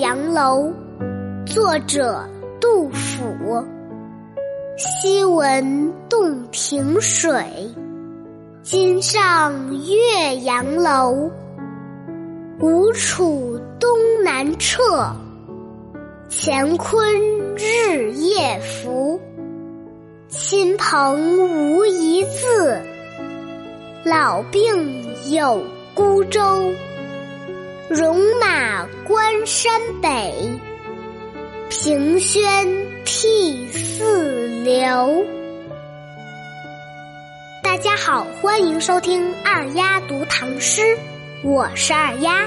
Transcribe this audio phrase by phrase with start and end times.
[0.00, 0.72] 杨楼，
[1.44, 2.26] 作者
[2.58, 3.62] 杜甫。
[4.78, 7.44] 昔闻洞庭水，
[8.62, 9.52] 今上
[9.84, 11.30] 岳阳楼。
[12.60, 13.90] 吴楚东
[14.24, 15.14] 南坼，
[16.30, 17.14] 乾坤
[17.54, 19.20] 日夜浮。
[20.28, 22.80] 亲朋无一字，
[24.02, 25.62] 老病有
[25.94, 26.40] 孤舟。
[27.90, 30.32] 戎马关山北，
[31.68, 32.68] 凭轩
[33.04, 34.04] 涕泗
[34.62, 35.26] 流。
[37.64, 40.96] 大家好，欢迎收听二丫读唐诗，
[41.42, 42.44] 我是二丫。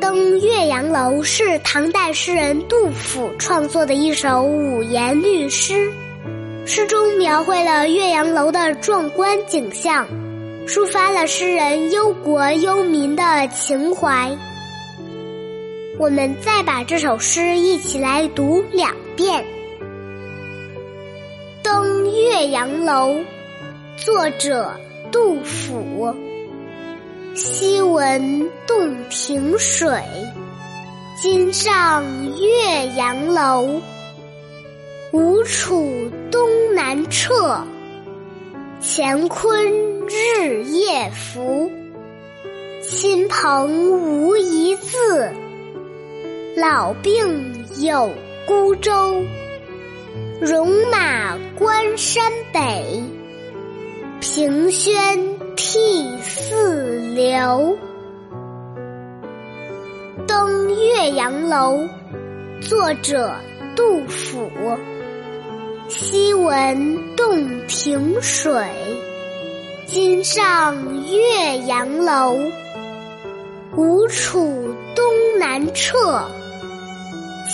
[0.00, 5.92] 登岳阳楼是唐代诗人杜甫创作的一首五言律诗，
[6.64, 10.06] 诗中描绘了岳阳楼的壮观景象，
[10.66, 14.34] 抒发了诗人忧国忧民的情怀。
[15.98, 19.42] 我们再把这首诗一起来读两遍。
[21.62, 23.14] 《登岳阳楼》，
[23.96, 24.78] 作者
[25.10, 26.14] 杜甫。
[27.34, 30.02] 昔闻洞庭水，
[31.18, 32.04] 今上
[32.38, 33.80] 岳阳楼。
[35.12, 37.64] 吴楚东南坼，
[38.82, 39.72] 乾坤
[40.06, 41.72] 日夜浮。
[42.82, 45.32] 亲朋无一字。
[46.58, 48.10] 老病有
[48.46, 49.22] 孤舟，
[50.40, 53.02] 戎马关山北，
[54.22, 54.94] 凭轩
[55.54, 56.56] 涕泗
[57.14, 57.76] 流。
[60.26, 61.86] 登岳阳楼，
[62.62, 63.34] 作者
[63.76, 64.50] 杜甫。
[65.88, 68.66] 昔闻洞庭水，
[69.86, 72.34] 今上岳阳楼。
[73.76, 75.04] 吴楚东
[75.38, 76.45] 南坼。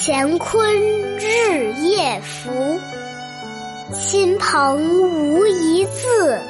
[0.04, 0.68] 乾坤
[1.16, 2.50] 日夜浮，
[3.94, 6.40] 亲朋无一字。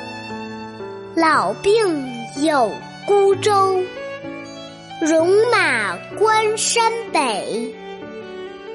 [1.14, 1.70] 老病
[2.42, 2.72] 有
[3.06, 3.78] 孤舟，
[5.02, 7.70] 戎马关山北，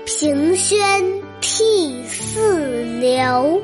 [0.05, 1.03] 凭轩
[1.41, 3.59] 涕泗流。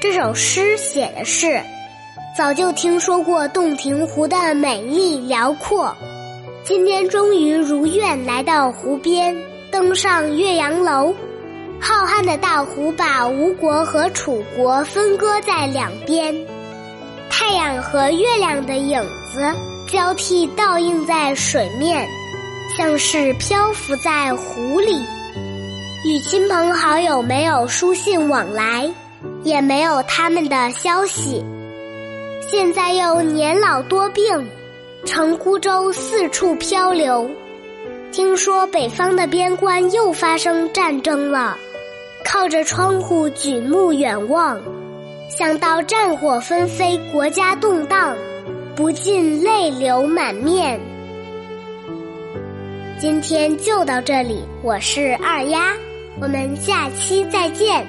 [0.00, 1.60] 这首诗写的是，
[2.38, 5.92] 早就听说过洞庭湖的美丽辽阔。
[6.66, 9.36] 今天终于如愿来到湖边，
[9.70, 11.14] 登上岳阳楼。
[11.78, 16.34] 浩瀚的大湖把吴国和楚国分割在两边，
[17.28, 18.98] 太阳和月亮的影
[19.30, 19.54] 子
[19.92, 22.08] 交替倒映在水面，
[22.74, 24.98] 像是漂浮在湖里。
[26.06, 28.90] 与亲朋好友没有书信往来，
[29.42, 31.44] 也没有他们的消息。
[32.40, 34.24] 现在又年老多病。
[35.04, 37.30] 乘孤舟四处漂流，
[38.10, 41.56] 听说北方的边关又发生战争了。
[42.24, 44.58] 靠着窗户举目远望，
[45.28, 48.16] 想到战火纷飞，国家动荡，
[48.74, 50.80] 不禁泪流满面。
[52.98, 55.76] 今天就到这里，我是二丫，
[56.20, 57.86] 我们下期再见。